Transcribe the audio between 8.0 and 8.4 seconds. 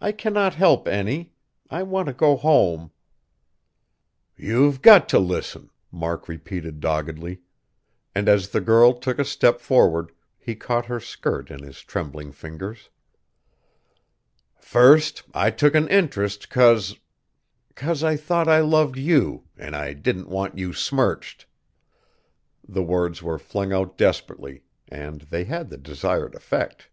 and